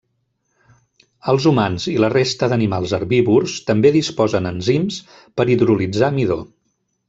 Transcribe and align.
Els 1.33 1.45
humans 1.51 1.85
i 1.91 1.93
la 2.05 2.09
resta 2.15 2.49
d'animals 2.55 2.95
herbívors 2.99 3.59
també 3.69 3.93
disposen 3.99 4.53
enzims 4.55 5.01
per 5.37 5.49
hidrolitzar 5.57 6.15
midó. 6.21 6.43